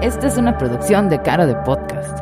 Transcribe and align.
Esta 0.00 0.28
es 0.28 0.36
una 0.36 0.56
producción 0.56 1.08
de 1.08 1.20
Cara 1.20 1.44
de 1.44 1.56
Podcast. 1.56 2.20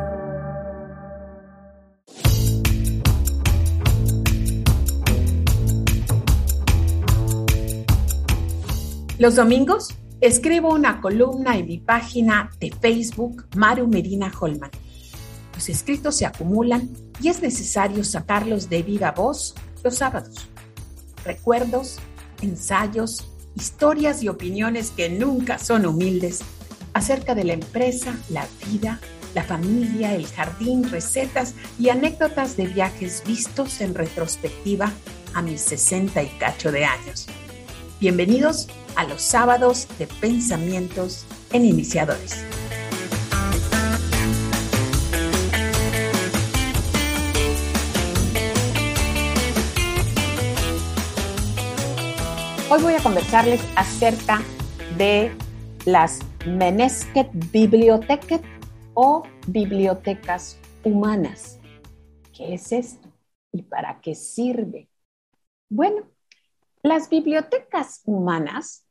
Los 9.19 9.35
domingos 9.35 9.93
escribo 10.21 10.73
una 10.73 11.01
columna 11.01 11.55
en 11.55 11.67
mi 11.67 11.77
página 11.77 12.49
de 12.59 12.71
Facebook 12.71 13.45
Maru 13.55 13.87
Medina 13.87 14.31
Holman. 14.39 14.71
Los 15.53 15.69
escritos 15.69 16.17
se 16.17 16.25
acumulan 16.25 16.89
y 17.21 17.27
es 17.27 17.43
necesario 17.43 18.03
sacarlos 18.03 18.71
de 18.71 18.81
viva 18.81 19.11
voz 19.11 19.53
los 19.83 19.97
sábados. 19.97 20.49
Recuerdos, 21.23 21.99
ensayos, 22.41 23.31
historias 23.53 24.23
y 24.23 24.29
opiniones 24.29 24.89
que 24.89 25.09
nunca 25.09 25.59
son 25.59 25.85
humildes 25.85 26.41
acerca 26.97 27.35
de 27.35 27.43
la 27.43 27.53
empresa, 27.53 28.17
la 28.27 28.47
vida, 28.65 28.99
la 29.35 29.43
familia, 29.43 30.15
el 30.15 30.25
jardín, 30.25 30.89
recetas 30.89 31.53
y 31.77 31.89
anécdotas 31.89 32.57
de 32.57 32.65
viajes 32.65 33.21
vistos 33.23 33.81
en 33.81 33.93
retrospectiva 33.93 34.91
a 35.35 35.43
mis 35.43 35.61
60 35.61 36.23
y 36.23 36.27
cacho 36.39 36.71
de 36.71 36.85
años. 36.85 37.27
Bienvenidos 37.99 38.67
a 38.95 39.03
los 39.03 39.21
sábados 39.21 39.87
de 39.99 40.07
pensamientos 40.07 41.27
en 41.53 41.65
iniciadores. 41.65 42.43
Hoy 52.71 52.81
voy 52.81 52.95
a 52.95 53.03
conversarles 53.03 53.61
acerca 53.75 54.41
de 54.97 55.31
las 55.85 56.21
Menesket 56.47 57.29
Biblioteket 57.51 58.41
o 58.93 59.23
bibliotecas 59.47 60.57
humanas. 60.83 61.59
¿Qué 62.33 62.53
es 62.53 62.71
esto 62.71 63.09
y 63.51 63.63
para 63.63 63.99
qué 63.99 64.15
sirve? 64.15 64.89
Bueno, 65.69 66.07
las 66.83 67.09
bibliotecas 67.09 68.01
humanas 68.05 68.87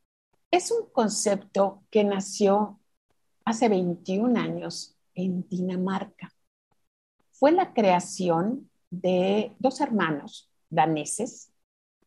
es 0.51 0.71
un 0.71 0.91
concepto 0.91 1.83
que 1.91 2.05
nació 2.05 2.79
hace 3.47 3.71
21 3.71 4.39
años 4.39 4.95
en 5.15 5.49
Dinamarca. 5.49 6.31
Fue 7.33 7.53
la 7.53 7.73
creación 7.73 8.71
de 8.91 9.57
dos 9.59 9.81
hermanos 9.81 10.51
daneses, 10.69 11.53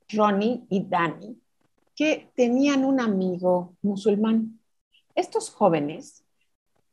Ronnie 0.09 0.63
y 0.69 0.85
Danny, 0.85 1.41
que 1.95 2.31
tenían 2.35 2.85
un 2.85 2.99
amigo 2.99 3.75
musulmán. 3.81 4.58
Estos 5.19 5.49
jóvenes 5.49 6.23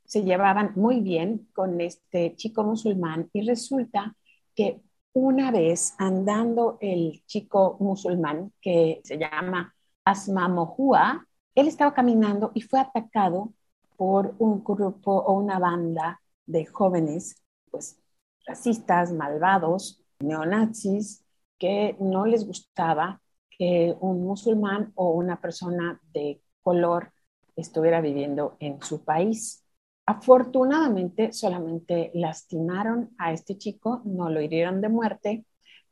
se 0.05 0.25
llevaban 0.25 0.73
muy 0.75 1.01
bien 1.01 1.49
con 1.55 1.81
este 1.81 2.35
chico 2.35 2.65
musulmán 2.65 3.31
y 3.33 3.47
resulta 3.47 4.17
que 4.53 4.83
una 5.13 5.53
vez 5.53 5.95
andando 5.97 6.77
el 6.81 7.25
chico 7.27 7.77
musulmán 7.79 8.53
que 8.61 9.01
se 9.05 9.17
llama 9.17 9.73
Asma 10.05 10.49
Mohua, 10.49 11.25
él 11.55 11.69
estaba 11.69 11.95
caminando 11.95 12.51
y 12.53 12.63
fue 12.63 12.81
atacado 12.81 13.53
por 13.97 14.35
un 14.41 14.65
grupo 14.65 15.13
o 15.13 15.35
una 15.35 15.61
banda 15.61 16.21
de 16.47 16.67
jóvenes, 16.67 17.41
pues 17.71 17.97
racistas, 18.45 19.13
malvados, 19.13 20.03
neonazis, 20.19 21.25
que 21.57 21.97
no 22.01 22.27
les 22.27 22.45
gustaba 22.45 23.23
que 23.49 23.97
un 24.01 24.25
musulmán 24.25 24.91
o 24.97 25.11
una 25.11 25.41
persona 25.41 26.01
de 26.13 26.43
color 26.61 27.13
estuviera 27.57 28.01
viviendo 28.01 28.57
en 28.61 28.81
su 28.83 29.05
país. 29.05 29.65
Afortunadamente, 30.07 31.33
solamente 31.33 32.13
lastimaron 32.15 33.11
a 33.19 33.33
este 33.33 33.59
chico, 33.59 34.03
no 34.05 34.31
lo 34.31 34.41
hirieron 34.41 34.81
de 34.81 34.89
muerte, 34.89 35.45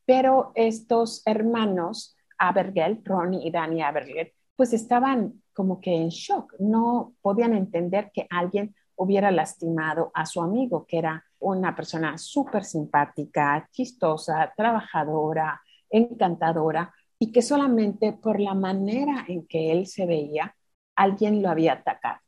pero 0.05 0.53
estos 0.55 1.23
hermanos, 1.27 2.17
Abergel, 2.39 3.01
Ronnie 3.05 3.47
y 3.47 3.51
Danny 3.51 3.83
Abergel, 3.83 4.33
pues 4.55 4.73
estaban 4.73 5.43
como 5.53 5.81
que 5.81 5.95
en 5.95 6.09
shock, 6.09 6.55
no 6.59 7.15
podían 7.23 7.55
entender 7.55 8.11
que 8.13 8.27
alguien 8.31 8.75
hubiera 8.97 9.31
lastimado 9.31 10.11
a 10.15 10.27
su 10.27 10.41
amigo, 10.41 10.87
que 10.87 10.99
era 10.99 11.25
una 11.39 11.75
persona 11.75 12.17
súper 12.19 12.65
simpática, 12.65 13.69
chistosa, 13.73 14.53
trabajadora, 14.57 15.61
encantadora, 15.91 16.93
y 17.19 17.33
que 17.33 17.43
solamente 17.43 18.13
por 18.13 18.41
la 18.41 18.55
manera 18.55 19.25
en 19.29 19.47
que 19.47 19.73
él 19.73 19.87
se 19.87 20.07
veía, 20.07 20.55
alguien 20.97 21.43
lo 21.43 21.51
había 21.51 21.75
atacado. 21.75 22.21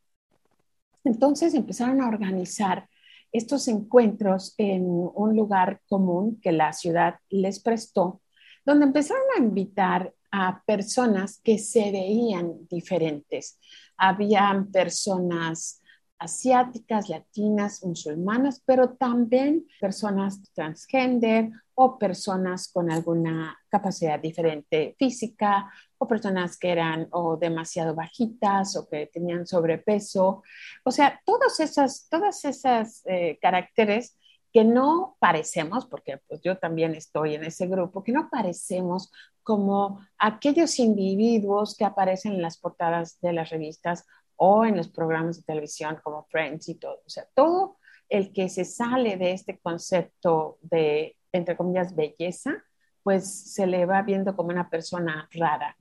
Entonces 1.04 1.54
empezaron 1.54 2.00
a 2.00 2.08
organizar 2.08 2.88
estos 3.32 3.68
encuentros 3.68 4.54
en 4.58 4.84
un 4.86 5.36
lugar 5.36 5.80
común 5.88 6.40
que 6.40 6.52
la 6.52 6.72
ciudad 6.72 7.16
les 7.28 7.60
prestó, 7.60 8.22
donde 8.64 8.86
empezaron 8.86 9.22
a 9.36 9.40
invitar 9.40 10.12
a 10.30 10.62
personas 10.66 11.40
que 11.42 11.58
se 11.58 11.92
veían 11.92 12.66
diferentes. 12.68 13.58
Habían 13.96 14.70
personas 14.70 15.82
asiáticas, 16.18 17.08
latinas, 17.08 17.84
musulmanas, 17.84 18.62
pero 18.64 18.90
también 18.90 19.66
personas 19.80 20.40
transgénero 20.54 21.50
o 21.74 21.98
personas 21.98 22.68
con 22.72 22.90
alguna 22.90 23.58
capacidad 23.68 24.18
diferente 24.18 24.96
física 24.98 25.70
o 25.98 26.08
personas 26.08 26.56
que 26.56 26.70
eran 26.70 27.08
o 27.10 27.36
demasiado 27.36 27.94
bajitas 27.94 28.76
o 28.76 28.88
que 28.88 29.06
tenían 29.06 29.46
sobrepeso. 29.46 30.42
O 30.84 30.90
sea, 30.90 31.20
todas 31.24 31.60
esas, 31.60 32.08
todas 32.08 32.44
esas 32.44 33.02
eh, 33.06 33.38
caracteres 33.40 34.16
que 34.52 34.64
no 34.64 35.16
parecemos, 35.18 35.84
porque 35.84 36.18
pues 36.26 36.40
yo 36.40 36.56
también 36.56 36.94
estoy 36.94 37.34
en 37.34 37.44
ese 37.44 37.66
grupo, 37.66 38.02
que 38.02 38.12
no 38.12 38.30
parecemos 38.30 39.12
como 39.42 40.00
aquellos 40.18 40.78
individuos 40.78 41.76
que 41.76 41.84
aparecen 41.84 42.32
en 42.32 42.42
las 42.42 42.56
portadas 42.56 43.20
de 43.20 43.34
las 43.34 43.50
revistas 43.50 44.06
o 44.36 44.64
en 44.64 44.76
los 44.76 44.88
programas 44.88 45.38
de 45.38 45.42
televisión 45.42 45.98
como 46.02 46.26
Friends 46.30 46.68
y 46.68 46.74
todo. 46.76 47.02
O 47.06 47.08
sea, 47.08 47.26
todo 47.34 47.78
el 48.08 48.32
que 48.32 48.48
se 48.48 48.64
sale 48.64 49.16
de 49.16 49.32
este 49.32 49.58
concepto 49.58 50.58
de, 50.62 51.16
entre 51.32 51.56
comillas, 51.56 51.94
belleza, 51.94 52.62
pues 53.02 53.52
se 53.52 53.66
le 53.66 53.86
va 53.86 54.02
viendo 54.02 54.34
como 54.34 54.50
una 54.50 54.68
persona 54.68 55.28
rara. 55.32 55.76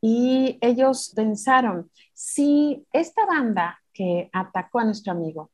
Y 0.00 0.58
ellos 0.60 1.12
pensaron, 1.14 1.90
si 2.12 2.86
esta 2.92 3.26
banda 3.26 3.80
que 3.92 4.28
atacó 4.32 4.80
a 4.80 4.84
nuestro 4.84 5.12
amigo 5.12 5.50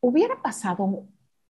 hubiera 0.00 0.40
pasado 0.40 1.06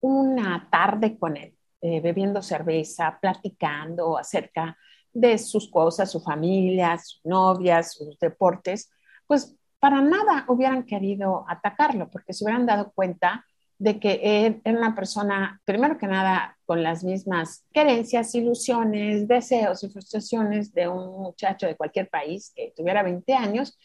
una 0.02 0.68
tarde 0.70 1.18
con 1.18 1.38
él, 1.38 1.56
eh, 1.82 2.02
bebiendo 2.02 2.42
cerveza, 2.42 3.18
platicando 3.22 4.18
acerca 4.18 4.78
de 5.14 5.38
sus 5.38 5.70
cosas, 5.70 6.12
su 6.12 6.20
familia, 6.20 6.98
sus 6.98 7.22
novias, 7.24 7.94
sus 7.94 8.18
deportes, 8.20 8.90
pues 9.28 9.56
para 9.84 10.02
nada 10.02 10.46
hubieran 10.48 10.84
querido 10.84 11.44
atacarlo, 11.46 12.10
porque 12.10 12.32
se 12.32 12.46
hubieran 12.46 12.66
dado 12.66 12.94
cuenta 12.96 13.46
de 13.78 14.00
que 14.00 14.62
era 14.64 14.80
una 14.80 14.96
persona, 14.96 15.62
primero 15.66 15.98
que 15.98 16.08
nada, 16.08 16.58
con 16.66 16.82
las 16.82 17.04
mismas 17.04 17.66
creencias, 17.74 18.34
ilusiones, 18.34 19.28
deseos 19.28 19.84
y 19.84 19.90
frustraciones 19.90 20.74
de 20.74 20.88
un 20.88 21.22
muchacho 21.22 21.68
de 21.68 21.76
cualquier 21.76 22.08
país 22.08 22.54
que 22.56 22.72
tuviera 22.74 23.04
20 23.04 23.34
años, 23.34 23.78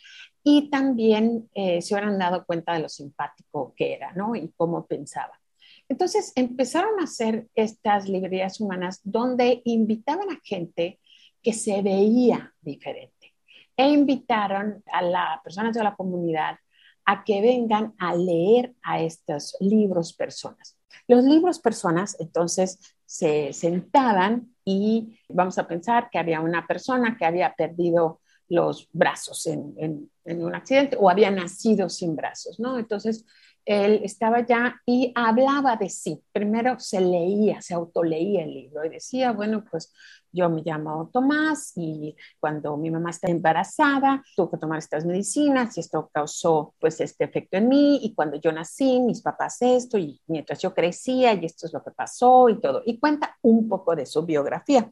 y 0.45 0.71
también 0.71 1.51
eh, 1.53 1.83
se 1.83 1.95
hubieran 1.95 2.17
dado 2.17 2.47
cuenta 2.47 2.75
de 2.75 2.79
lo 2.79 2.89
simpático 2.89 3.75
que 3.77 3.95
era, 3.95 4.13
¿no? 4.13 4.37
Y 4.37 4.53
cómo 4.57 4.87
pensaba. 4.87 5.41
Entonces 5.89 6.33
empezaron 6.37 7.01
a 7.01 7.05
hacer 7.05 7.49
estas 7.57 8.09
librerías 8.09 8.61
humanas 8.61 9.01
donde 9.03 9.63
invitaban 9.65 10.31
a 10.31 10.39
gente 10.45 11.01
que 11.43 11.53
se 11.53 11.83
veía 11.83 12.55
diferente 12.61 13.18
e 13.79 13.89
invitaron 13.89 14.83
a 14.93 15.03
las 15.03 15.41
personas 15.43 15.73
de 15.73 15.85
la 15.85 15.95
comunidad 15.95 16.57
a 17.07 17.23
que 17.25 17.41
vengan 17.41 17.95
a 17.99 18.15
leer 18.15 18.75
a 18.83 19.01
estos 19.01 19.57
libros 19.61 20.13
personas. 20.13 20.77
Los 21.07 21.25
libros 21.25 21.61
personas 21.61 22.17
entonces 22.21 22.79
se 23.07 23.53
sentaban 23.53 24.55
y 24.65 25.19
vamos 25.29 25.57
a 25.59 25.67
pensar 25.67 26.11
que 26.11 26.19
había 26.19 26.41
una 26.41 26.67
persona 26.67 27.17
que 27.17 27.25
había 27.25 27.55
perdido 27.55 28.21
los 28.49 28.89
brazos 28.93 29.47
en, 29.47 30.11
en, 30.25 30.45
un 30.45 30.55
accidente 30.55 30.97
o 30.99 31.09
había 31.09 31.31
nacido 31.31 31.89
sin 31.89 32.17
brazos, 32.17 32.59
¿no? 32.59 32.79
Entonces 32.79 33.25
él 33.69 34.01
estaba 34.03 34.47
ya 34.47 34.81
y 34.87 35.13
hablaba 35.15 35.77
de 35.77 35.91
sí. 35.91 36.23
Primero 36.33 36.81
se 36.81 37.03
leía, 37.03 37.61
se 37.61 37.75
autoleía 37.75 38.45
el 38.45 38.55
libro 38.55 38.83
y 38.83 38.89
decía, 38.89 39.33
bueno, 39.33 39.63
pues 39.71 39.93
yo 40.33 40.49
me 40.49 40.63
llamo 40.63 41.11
Tomás 41.13 41.73
y 41.77 42.17
cuando 42.41 42.79
mi 42.79 42.91
mamá 42.91 43.11
está 43.11 43.31
embarazada, 43.31 44.23
tuve 44.35 44.53
que 44.53 44.57
tomar 44.57 44.79
estas 44.79 45.05
medicinas 45.05 45.77
y 45.77 45.81
esto 45.81 46.09
causó 46.11 46.75
pues 46.81 46.99
este 47.03 47.25
efecto 47.25 47.59
en 47.59 47.69
mí 47.69 48.01
y 48.03 48.15
cuando 48.15 48.41
yo 48.41 48.53
nací, 48.53 49.01
mis 49.01 49.21
papás 49.21 49.59
esto 49.61 49.99
y 49.99 50.19
mientras 50.27 50.61
yo 50.63 50.73
crecía 50.73 51.35
y 51.35 51.45
esto 51.45 51.67
es 51.67 51.73
lo 51.75 51.85
que 51.85 51.91
pasó 51.91 52.49
y 52.49 52.59
todo. 52.61 52.83
Y 52.87 52.99
cuenta 52.99 53.37
un 53.43 53.69
poco 53.69 53.95
de 53.95 54.07
su 54.07 54.25
biografía. 54.25 54.91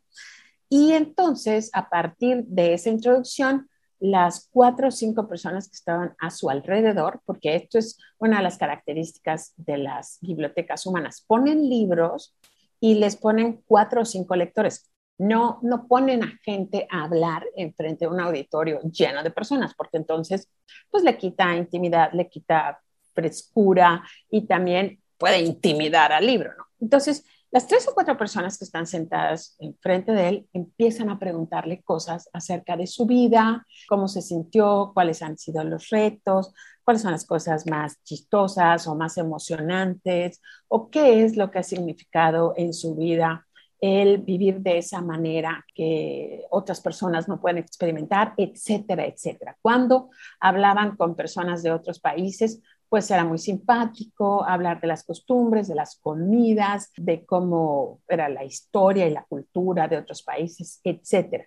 Y 0.68 0.92
entonces, 0.92 1.70
a 1.72 1.88
partir 1.88 2.44
de 2.44 2.74
esa 2.74 2.90
introducción, 2.90 3.70
las 3.98 4.48
cuatro 4.50 4.88
o 4.88 4.90
cinco 4.90 5.28
personas 5.28 5.68
que 5.68 5.76
estaban 5.76 6.14
a 6.18 6.30
su 6.30 6.50
alrededor, 6.50 7.20
porque 7.24 7.56
esto 7.56 7.78
es 7.78 7.98
una 8.18 8.38
de 8.38 8.42
las 8.42 8.58
características 8.58 9.54
de 9.56 9.78
las 9.78 10.18
bibliotecas 10.20 10.86
humanas. 10.86 11.24
Ponen 11.26 11.68
libros 11.68 12.36
y 12.80 12.94
les 12.96 13.16
ponen 13.16 13.62
cuatro 13.66 14.02
o 14.02 14.04
cinco 14.04 14.36
lectores. 14.36 14.90
No, 15.18 15.60
no 15.62 15.86
ponen 15.86 16.22
a 16.22 16.38
gente 16.44 16.86
a 16.90 17.04
hablar 17.04 17.44
en 17.56 17.74
frente 17.74 18.04
de 18.04 18.10
un 18.10 18.20
auditorio 18.20 18.80
lleno 18.82 19.22
de 19.22 19.30
personas, 19.30 19.74
porque 19.74 19.96
entonces 19.96 20.50
pues 20.90 21.02
le 21.02 21.16
quita 21.16 21.56
intimidad, 21.56 22.12
le 22.12 22.28
quita 22.28 22.80
frescura 23.14 24.04
y 24.30 24.46
también 24.46 25.00
puede 25.16 25.40
intimidar 25.40 26.12
al 26.12 26.26
libro. 26.26 26.52
Entonces, 26.80 27.24
las 27.50 27.66
tres 27.66 27.86
o 27.88 27.94
cuatro 27.94 28.16
personas 28.18 28.58
que 28.58 28.64
están 28.64 28.86
sentadas 28.86 29.56
enfrente 29.60 30.12
de 30.12 30.28
él 30.28 30.48
empiezan 30.52 31.10
a 31.10 31.18
preguntarle 31.18 31.82
cosas 31.82 32.28
acerca 32.32 32.76
de 32.76 32.86
su 32.86 33.06
vida, 33.06 33.64
cómo 33.88 34.08
se 34.08 34.20
sintió, 34.20 34.90
cuáles 34.92 35.22
han 35.22 35.38
sido 35.38 35.62
los 35.64 35.88
retos, 35.90 36.52
cuáles 36.84 37.02
son 37.02 37.12
las 37.12 37.24
cosas 37.24 37.66
más 37.66 38.02
chistosas 38.02 38.86
o 38.86 38.94
más 38.94 39.16
emocionantes, 39.16 40.40
o 40.68 40.90
qué 40.90 41.24
es 41.24 41.36
lo 41.36 41.50
que 41.50 41.60
ha 41.60 41.62
significado 41.62 42.52
en 42.56 42.74
su 42.74 42.94
vida 42.94 43.46
el 43.80 44.18
vivir 44.18 44.60
de 44.60 44.78
esa 44.78 45.02
manera 45.02 45.64
que 45.74 46.44
otras 46.50 46.80
personas 46.80 47.28
no 47.28 47.40
pueden 47.40 47.58
experimentar, 47.58 48.34
etcétera, 48.36 49.06
etcétera. 49.06 49.56
Cuando 49.60 50.10
hablaban 50.40 50.96
con 50.96 51.14
personas 51.14 51.62
de 51.62 51.72
otros 51.72 52.00
países, 52.00 52.62
pues 52.88 53.10
era 53.10 53.24
muy 53.24 53.38
simpático 53.38 54.44
hablar 54.44 54.80
de 54.80 54.86
las 54.86 55.04
costumbres, 55.04 55.68
de 55.68 55.74
las 55.74 55.98
comidas, 56.00 56.92
de 56.96 57.24
cómo 57.24 58.00
era 58.08 58.28
la 58.28 58.44
historia 58.44 59.06
y 59.06 59.12
la 59.12 59.24
cultura 59.24 59.88
de 59.88 59.98
otros 59.98 60.22
países, 60.22 60.80
etcétera. 60.84 61.46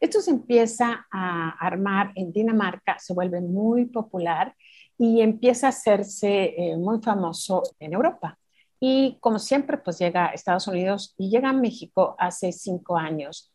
Esto 0.00 0.20
se 0.20 0.30
empieza 0.30 1.06
a 1.10 1.50
armar 1.58 2.12
en 2.14 2.32
Dinamarca, 2.32 2.98
se 2.98 3.14
vuelve 3.14 3.40
muy 3.40 3.86
popular 3.86 4.54
y 4.96 5.20
empieza 5.20 5.66
a 5.66 5.70
hacerse 5.70 6.54
eh, 6.56 6.76
muy 6.76 7.00
famoso 7.02 7.62
en 7.78 7.92
Europa. 7.92 8.38
Y 8.80 9.18
como 9.20 9.38
siempre, 9.38 9.78
pues 9.78 9.98
llega 9.98 10.26
a 10.26 10.32
Estados 10.32 10.66
Unidos 10.68 11.14
y 11.16 11.30
llega 11.30 11.50
a 11.50 11.54
México 11.54 12.16
hace 12.18 12.52
cinco 12.52 12.96
años 12.96 13.52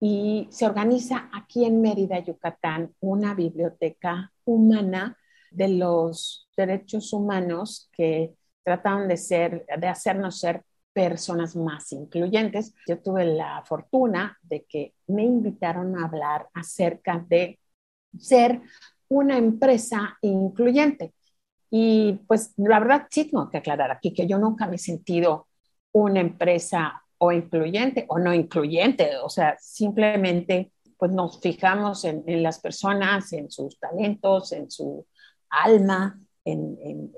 y 0.00 0.48
se 0.50 0.66
organiza 0.66 1.30
aquí 1.32 1.64
en 1.64 1.80
Mérida, 1.80 2.18
Yucatán, 2.18 2.92
una 3.00 3.34
biblioteca 3.34 4.32
humana 4.44 5.16
de 5.54 5.68
los 5.68 6.48
derechos 6.56 7.12
humanos 7.12 7.88
que 7.92 8.34
trataban 8.62 9.08
de 9.08 9.16
ser, 9.16 9.66
de 9.78 9.86
hacernos 9.88 10.40
ser 10.40 10.64
personas 10.92 11.56
más 11.56 11.92
incluyentes. 11.92 12.74
Yo 12.86 12.98
tuve 13.00 13.24
la 13.24 13.62
fortuna 13.66 14.38
de 14.42 14.64
que 14.64 14.94
me 15.08 15.24
invitaron 15.24 15.98
a 15.98 16.06
hablar 16.06 16.48
acerca 16.54 17.24
de 17.28 17.58
ser 18.18 18.60
una 19.08 19.36
empresa 19.36 20.16
incluyente. 20.22 21.12
Y 21.70 22.20
pues 22.28 22.52
la 22.56 22.78
verdad 22.78 23.06
sí 23.10 23.24
tengo 23.24 23.50
que 23.50 23.58
aclarar 23.58 23.90
aquí 23.90 24.14
que 24.14 24.26
yo 24.26 24.38
nunca 24.38 24.66
me 24.66 24.76
he 24.76 24.78
sentido 24.78 25.48
una 25.92 26.20
empresa 26.20 27.02
o 27.18 27.32
incluyente 27.32 28.06
o 28.08 28.18
no 28.18 28.32
incluyente, 28.32 29.16
o 29.22 29.28
sea, 29.28 29.56
simplemente 29.58 30.72
pues 30.96 31.10
nos 31.10 31.40
fijamos 31.40 32.04
en, 32.04 32.22
en 32.26 32.42
las 32.42 32.60
personas, 32.60 33.32
en 33.32 33.50
sus 33.50 33.78
talentos, 33.78 34.52
en 34.52 34.70
su 34.70 35.06
alma, 35.62 36.20
en, 36.44 37.10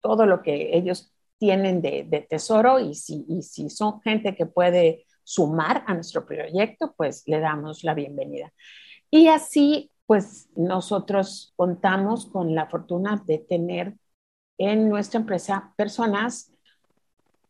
todo 0.00 0.26
lo 0.26 0.42
que 0.42 0.76
ellos 0.76 1.12
tienen 1.38 1.80
de, 1.80 2.26
tesoro 2.28 2.78
y 2.78 2.94
si, 2.94 3.24
son 3.70 4.00
gente 4.00 4.34
que 4.34 4.46
puede 4.46 5.06
sumar 5.24 5.84
a 5.86 5.94
nuestro 5.94 6.26
proyecto, 6.26 6.94
pues 6.96 7.22
le 7.26 7.40
damos 7.40 7.84
la 7.84 7.94
bienvenida. 7.94 8.52
Y 9.10 9.28
así, 9.28 9.90
pues 10.06 10.48
nosotros 10.56 11.52
contamos 11.56 12.26
con 12.26 12.54
la 12.54 12.68
fortuna 12.68 13.22
de 13.26 13.38
tener 13.38 13.94
en 14.58 14.88
nuestra 14.88 15.20
empresa 15.20 15.72
personas 15.76 16.52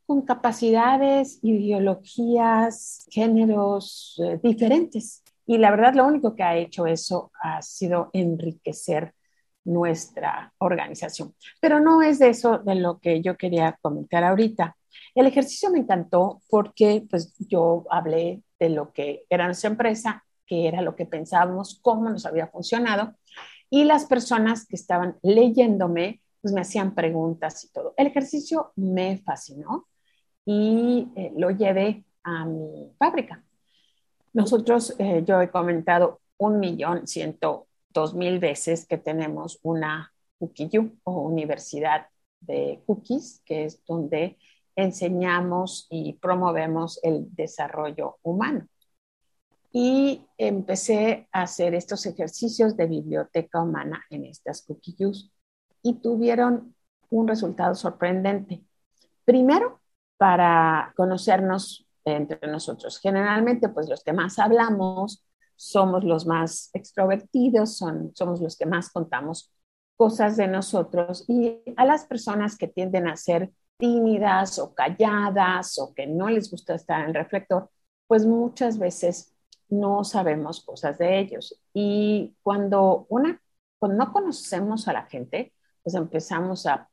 con 0.06 0.22
capacidades, 0.22 1.38
ideologías, 1.42 3.06
géneros 3.10 4.20
eh, 4.22 4.38
diferentes. 4.42 5.22
Y 5.46 5.58
la 5.58 5.70
verdad, 5.70 5.94
lo 5.94 6.06
único 6.06 6.34
que 6.34 6.42
ha 6.42 6.56
hecho 6.56 6.86
eso 6.86 7.32
ha 7.42 7.62
sido 7.62 8.10
enriquecer 8.12 9.14
nuestra 9.64 10.52
organización. 10.58 11.34
Pero 11.60 11.80
no 11.80 12.02
es 12.02 12.18
de 12.18 12.30
eso 12.30 12.58
de 12.58 12.74
lo 12.74 12.98
que 12.98 13.22
yo 13.22 13.36
quería 13.36 13.78
comentar 13.80 14.24
ahorita. 14.24 14.76
El 15.14 15.26
ejercicio 15.26 15.70
me 15.70 15.80
encantó 15.80 16.40
porque 16.48 17.04
pues 17.08 17.34
yo 17.38 17.84
hablé 17.90 18.42
de 18.58 18.70
lo 18.70 18.92
que 18.92 19.24
era 19.28 19.46
nuestra 19.46 19.70
empresa, 19.70 20.24
que 20.46 20.68
era 20.68 20.82
lo 20.82 20.96
que 20.96 21.06
pensábamos, 21.06 21.78
cómo 21.82 22.10
nos 22.10 22.26
había 22.26 22.46
funcionado 22.46 23.14
y 23.72 23.84
las 23.84 24.04
personas 24.04 24.66
que 24.66 24.76
estaban 24.76 25.16
leyéndome 25.22 26.20
pues 26.42 26.52
me 26.52 26.60
hacían 26.60 26.94
preguntas 26.94 27.64
y 27.64 27.72
todo. 27.72 27.94
El 27.96 28.08
ejercicio 28.08 28.72
me 28.76 29.16
fascinó 29.18 29.86
y 30.44 31.08
eh, 31.16 31.32
lo 31.36 31.50
llevé 31.50 32.04
a 32.22 32.44
mi 32.44 32.92
fábrica. 32.98 33.42
Nosotros, 34.34 34.94
eh, 34.98 35.22
yo 35.26 35.40
he 35.40 35.50
comentado 35.50 36.20
un 36.36 36.58
millón 36.58 37.06
ciento 37.06 37.68
dos 37.92 38.14
mil 38.14 38.38
veces 38.38 38.86
que 38.86 38.98
tenemos 38.98 39.58
una 39.62 40.12
Cookie 40.38 40.70
o 41.04 41.20
Universidad 41.22 42.06
de 42.40 42.82
Cookies, 42.86 43.42
que 43.44 43.64
es 43.64 43.84
donde 43.86 44.38
enseñamos 44.74 45.86
y 45.90 46.14
promovemos 46.14 46.98
el 47.02 47.34
desarrollo 47.34 48.18
humano. 48.22 48.66
Y 49.72 50.26
empecé 50.36 51.28
a 51.32 51.42
hacer 51.42 51.74
estos 51.74 52.04
ejercicios 52.06 52.76
de 52.76 52.86
biblioteca 52.86 53.62
humana 53.62 54.04
en 54.10 54.24
estas 54.24 54.62
Cookie 54.62 54.96
y 55.82 55.94
tuvieron 55.94 56.74
un 57.10 57.28
resultado 57.28 57.74
sorprendente. 57.74 58.62
Primero, 59.24 59.80
para 60.16 60.92
conocernos 60.96 61.86
entre 62.04 62.46
nosotros. 62.48 62.98
Generalmente, 62.98 63.68
pues 63.68 63.88
los 63.88 64.02
que 64.02 64.12
más 64.12 64.38
hablamos 64.38 65.24
somos 65.56 66.04
los 66.04 66.26
más 66.26 66.70
extrovertidos, 66.72 67.76
son, 67.76 68.12
somos 68.14 68.40
los 68.40 68.56
que 68.56 68.66
más 68.66 68.90
contamos 68.90 69.52
cosas 69.96 70.36
de 70.36 70.48
nosotros 70.48 71.24
y 71.28 71.60
a 71.76 71.84
las 71.84 72.04
personas 72.06 72.56
que 72.56 72.68
tienden 72.68 73.08
a 73.08 73.16
ser 73.16 73.52
tímidas 73.76 74.58
o 74.58 74.74
calladas 74.74 75.78
o 75.78 75.94
que 75.94 76.06
no 76.06 76.28
les 76.28 76.50
gusta 76.50 76.74
estar 76.74 77.00
en 77.00 77.08
el 77.08 77.14
reflector, 77.14 77.70
pues 78.06 78.26
muchas 78.26 78.78
veces 78.78 79.34
no 79.68 80.04
sabemos 80.04 80.64
cosas 80.64 80.98
de 80.98 81.18
ellos. 81.18 81.60
Y 81.72 82.36
cuando, 82.42 83.06
una, 83.08 83.40
no 83.80 84.12
conocemos 84.12 84.86
a 84.86 84.92
la 84.92 85.06
gente, 85.06 85.52
pues 85.82 85.94
empezamos 85.94 86.66
a, 86.66 86.88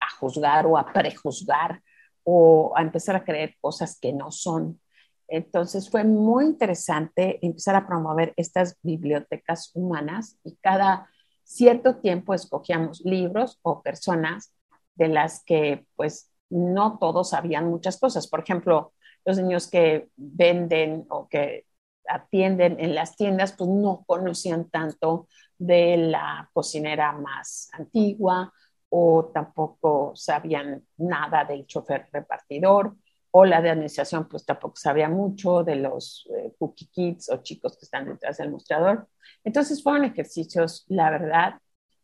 a 0.00 0.10
juzgar 0.18 0.66
o 0.66 0.76
a 0.76 0.92
prejuzgar 0.92 1.82
o 2.24 2.72
a 2.76 2.82
empezar 2.82 3.16
a 3.16 3.24
creer 3.24 3.56
cosas 3.60 3.98
que 3.98 4.12
no 4.12 4.30
son. 4.30 4.80
Entonces 5.28 5.90
fue 5.90 6.04
muy 6.04 6.44
interesante 6.44 7.38
empezar 7.44 7.76
a 7.76 7.86
promover 7.86 8.32
estas 8.36 8.78
bibliotecas 8.82 9.70
humanas 9.74 10.38
y 10.44 10.56
cada 10.56 11.08
cierto 11.44 11.96
tiempo 11.96 12.34
escogíamos 12.34 13.02
libros 13.04 13.58
o 13.62 13.82
personas 13.82 14.54
de 14.94 15.08
las 15.08 15.42
que 15.44 15.86
pues 15.96 16.30
no 16.50 16.98
todos 16.98 17.30
sabían 17.30 17.68
muchas 17.68 17.98
cosas. 17.98 18.28
Por 18.28 18.40
ejemplo, 18.40 18.92
los 19.24 19.38
niños 19.38 19.68
que 19.68 20.08
venden 20.16 21.06
o 21.08 21.28
que 21.28 21.66
atienden 22.06 22.78
en 22.80 22.94
las 22.94 23.16
tiendas 23.16 23.54
pues 23.56 23.70
no 23.70 24.04
conocían 24.06 24.68
tanto 24.68 25.28
de 25.58 25.96
la 25.96 26.50
cocinera 26.52 27.12
más 27.12 27.70
antigua 27.72 28.52
o 28.90 29.30
tampoco 29.32 30.12
sabían 30.14 30.86
nada 30.98 31.44
del 31.44 31.66
chofer 31.66 32.08
repartidor 32.12 32.96
o 33.36 33.44
la 33.44 33.60
de 33.60 33.70
administración, 33.70 34.28
pues 34.28 34.46
tampoco 34.46 34.76
sabía 34.76 35.08
mucho 35.08 35.64
de 35.64 35.74
los 35.74 36.24
eh, 36.36 36.54
cookie 36.56 36.86
kids 36.86 37.30
o 37.30 37.38
chicos 37.38 37.76
que 37.76 37.84
están 37.84 38.06
detrás 38.06 38.36
del 38.36 38.52
mostrador. 38.52 39.08
Entonces 39.42 39.82
fueron 39.82 40.04
ejercicios, 40.04 40.84
la 40.86 41.10
verdad, 41.10 41.54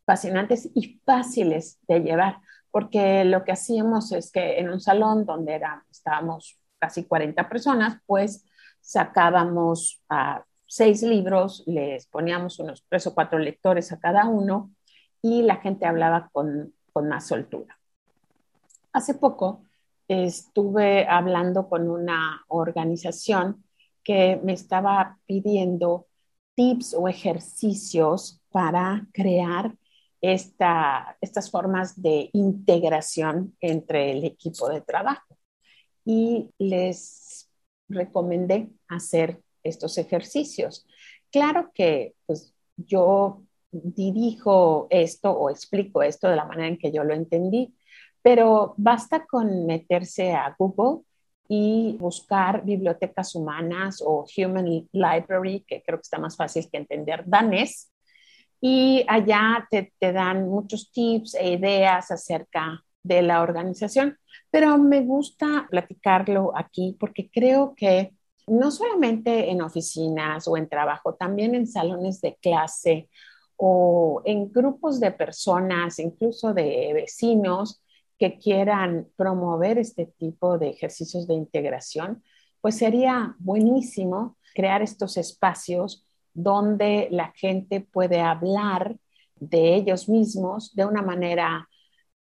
fascinantes 0.05 0.69
y 0.75 1.01
fáciles 1.07 1.79
de 1.87 2.01
llevar, 2.01 2.39
porque 2.73 3.25
lo 3.25 3.45
que 3.45 3.53
hacíamos 3.53 4.11
es 4.11 4.33
que 4.33 4.59
en 4.59 4.71
un 4.71 4.81
salón 4.81 5.25
donde 5.25 5.55
era, 5.55 5.87
estábamos 5.89 6.59
casi 6.81 7.05
40 7.05 7.49
personas, 7.49 7.99
pues 8.07 8.45
sacábamos 8.81 10.03
a 10.09 10.45
seis 10.67 11.01
libros, 11.05 11.63
les 11.69 12.09
poníamos 12.09 12.59
unos 12.59 12.85
tres 12.89 13.07
o 13.07 13.15
cuatro 13.15 13.39
lectores 13.39 13.93
a 13.93 14.01
cada 14.01 14.25
uno 14.27 14.73
y 15.23 15.43
la 15.43 15.59
gente 15.59 15.87
hablaba 15.87 16.29
con, 16.33 16.75
con 16.93 17.09
más 17.09 17.29
soltura. 17.29 17.79
Hace 18.93 19.15
poco 19.15 19.63
estuve 20.11 21.07
hablando 21.07 21.69
con 21.69 21.89
una 21.89 22.45
organización 22.49 23.65
que 24.03 24.41
me 24.43 24.55
estaba 24.55 25.21
pidiendo 25.25 26.09
tips 26.57 26.95
o 26.95 27.07
ejercicios 27.07 28.43
para 28.51 29.07
crear 29.13 29.77
estas 30.21 31.51
formas 31.51 32.03
de 32.03 32.29
integración 32.33 33.57
entre 33.61 34.11
el 34.11 34.25
equipo 34.25 34.69
de 34.69 34.81
trabajo. 34.81 35.39
Y 36.05 36.51
les 36.59 37.49
recomendé 37.89 38.69
hacer 38.89 39.41
estos 39.63 39.97
ejercicios. 39.97 40.89
Claro 41.31 41.71
que 41.73 42.17
pues, 42.27 42.53
yo 42.77 43.45
dirijo 43.71 44.89
esto 44.91 45.31
o 45.31 45.51
explico 45.51 46.03
esto 46.03 46.29
de 46.29 46.35
la 46.35 46.47
manera 46.47 46.67
en 46.67 46.79
que 46.79 46.91
yo 46.91 47.05
lo 47.05 47.15
entendí, 47.15 47.73
pero 48.23 48.75
basta 48.77 49.25
con 49.27 49.67
meterse 49.67 50.33
a 50.33 50.55
Google 50.59 51.03
y 51.49 51.97
buscar 51.99 52.65
bibliotecas 52.65 53.35
humanas 53.35 54.03
o 54.05 54.25
Human 54.37 54.89
Library, 54.93 55.65
que 55.67 55.83
creo 55.83 55.99
que 55.99 56.03
está 56.03 56.19
más 56.19 56.37
fácil 56.37 56.69
que 56.71 56.79
entender, 56.79 57.25
danés, 57.27 57.91
y 58.61 59.05
allá 59.09 59.67
te, 59.71 59.93
te 59.99 60.13
dan 60.13 60.49
muchos 60.49 60.93
tips 60.93 61.35
e 61.35 61.53
ideas 61.53 62.11
acerca 62.11 62.85
de 63.03 63.23
la 63.23 63.43
organización, 63.43 64.19
pero 64.51 64.77
me 64.79 65.01
gusta 65.01 65.67
platicarlo 65.71 66.53
aquí 66.55 66.97
porque 67.01 67.31
creo 67.31 67.75
que 67.75 68.13
no 68.47 68.71
solamente 68.71 69.51
en 69.51 69.63
oficinas 69.63 70.47
o 70.49 70.57
en 70.57 70.69
trabajo, 70.69 71.15
también 71.15 71.55
en 71.55 71.67
salones 71.67 72.21
de 72.21 72.37
clase 72.37 73.09
o 73.57 74.23
en 74.25 74.51
grupos 74.53 75.01
de 75.01 75.13
personas, 75.13 75.99
incluso 75.99 76.53
de 76.53 76.93
vecinos 76.95 77.83
que 78.21 78.39
quieran 78.39 79.09
promover 79.17 79.79
este 79.79 80.05
tipo 80.05 80.59
de 80.59 80.69
ejercicios 80.69 81.27
de 81.27 81.35
integración, 81.35 82.23
pues 82.61 82.77
sería 82.77 83.35
buenísimo 83.39 84.37
crear 84.55 84.83
estos 84.83 85.17
espacios 85.17 86.07
donde 86.35 87.09
la 87.11 87.33
gente 87.35 87.81
puede 87.81 88.21
hablar 88.21 88.99
de 89.37 89.75
ellos 89.75 90.07
mismos 90.07 90.75
de 90.75 90.85
una 90.85 91.01
manera 91.01 91.67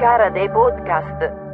Cara 0.00 0.30
de 0.30 0.48
podcast. 0.48 1.45